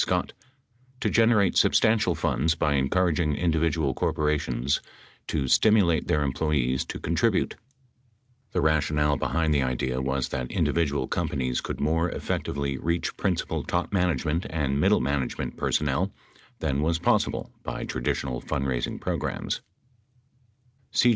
Scott, 0.01 0.33
"to 0.99 1.11
generate 1.11 1.55
substantial 1.55 2.15
funds 2.15 2.55
by 2.55 2.73
encouraging 2.73 3.35
individual 3.35 3.93
corporations 3.93 4.81
to 5.27 5.47
stimulate 5.47 6.07
their 6.07 6.23
employees 6.23 6.83
to 6.85 6.99
contribute. 6.99 7.55
The 8.51 8.61
rationale 8.61 9.15
behind 9.17 9.53
the 9.53 9.61
idea 9.61 10.01
was 10.01 10.29
that 10.29 10.49
individual 10.49 11.07
companies 11.07 11.61
could 11.61 11.79
more 11.79 12.09
effectively 12.09 12.79
reach 12.79 13.15
principal 13.15 13.61
top 13.61 13.93
management 13.93 14.47
and 14.49 14.79
middle 14.81 15.01
management 15.01 15.55
personnel 15.55 16.11
than 16.57 16.81
was 16.81 16.97
possible 16.97 17.51
by 17.61 17.85
traditional 17.85 18.41
fundraising 18.41 18.99
programs." 18.99 19.61